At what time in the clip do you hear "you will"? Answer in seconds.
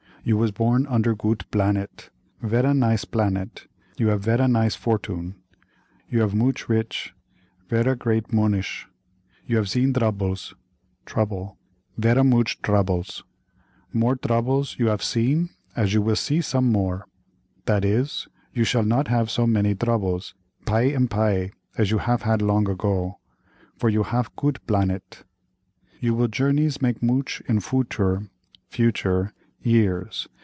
15.95-16.15, 25.99-26.27